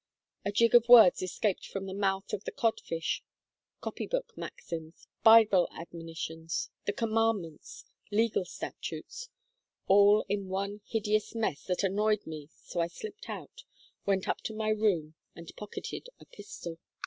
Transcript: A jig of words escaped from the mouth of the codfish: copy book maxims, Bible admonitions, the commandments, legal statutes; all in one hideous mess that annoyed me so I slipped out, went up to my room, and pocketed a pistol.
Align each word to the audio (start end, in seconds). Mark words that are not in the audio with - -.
A 0.43 0.51
jig 0.51 0.73
of 0.73 0.89
words 0.89 1.21
escaped 1.21 1.67
from 1.67 1.85
the 1.85 1.93
mouth 1.93 2.33
of 2.33 2.43
the 2.43 2.51
codfish: 2.51 3.21
copy 3.81 4.07
book 4.07 4.33
maxims, 4.35 5.05
Bible 5.23 5.67
admonitions, 5.77 6.71
the 6.85 6.91
commandments, 6.91 7.83
legal 8.09 8.43
statutes; 8.43 9.29
all 9.85 10.25
in 10.27 10.47
one 10.49 10.81
hideous 10.87 11.35
mess 11.35 11.65
that 11.65 11.83
annoyed 11.83 12.25
me 12.25 12.49
so 12.63 12.79
I 12.79 12.87
slipped 12.87 13.29
out, 13.29 13.63
went 14.03 14.27
up 14.27 14.41
to 14.45 14.55
my 14.55 14.69
room, 14.69 15.13
and 15.35 15.51
pocketed 15.55 16.07
a 16.19 16.25
pistol. 16.25 16.79